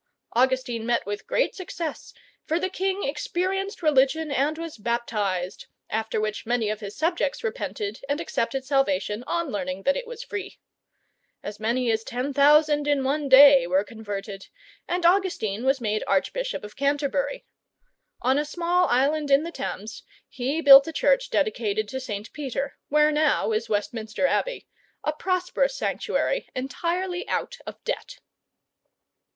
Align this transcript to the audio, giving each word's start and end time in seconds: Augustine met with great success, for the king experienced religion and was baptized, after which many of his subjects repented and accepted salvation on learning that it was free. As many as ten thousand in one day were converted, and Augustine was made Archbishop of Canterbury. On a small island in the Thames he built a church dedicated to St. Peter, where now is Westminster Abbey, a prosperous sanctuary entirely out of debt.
Augustine 0.33 0.83
met 0.83 1.05
with 1.05 1.27
great 1.27 1.53
success, 1.53 2.11
for 2.47 2.59
the 2.59 2.71
king 2.71 3.03
experienced 3.03 3.83
religion 3.83 4.31
and 4.31 4.57
was 4.57 4.79
baptized, 4.79 5.67
after 5.91 6.19
which 6.19 6.43
many 6.43 6.71
of 6.71 6.79
his 6.79 6.95
subjects 6.97 7.43
repented 7.43 8.03
and 8.09 8.19
accepted 8.19 8.65
salvation 8.65 9.23
on 9.27 9.51
learning 9.51 9.83
that 9.83 9.95
it 9.95 10.07
was 10.07 10.23
free. 10.23 10.57
As 11.43 11.59
many 11.59 11.91
as 11.91 12.03
ten 12.03 12.33
thousand 12.33 12.87
in 12.87 13.03
one 13.03 13.29
day 13.29 13.67
were 13.67 13.83
converted, 13.83 14.47
and 14.87 15.05
Augustine 15.05 15.65
was 15.65 15.79
made 15.79 16.03
Archbishop 16.07 16.63
of 16.63 16.75
Canterbury. 16.75 17.45
On 18.23 18.39
a 18.39 18.43
small 18.43 18.87
island 18.87 19.29
in 19.29 19.43
the 19.43 19.51
Thames 19.51 20.01
he 20.27 20.61
built 20.61 20.87
a 20.87 20.91
church 20.91 21.29
dedicated 21.29 21.87
to 21.89 21.99
St. 21.99 22.33
Peter, 22.33 22.75
where 22.89 23.11
now 23.11 23.51
is 23.51 23.69
Westminster 23.69 24.25
Abbey, 24.25 24.65
a 25.03 25.13
prosperous 25.13 25.75
sanctuary 25.77 26.49
entirely 26.55 27.29
out 27.29 27.59
of 27.67 27.83
debt. 27.83 28.17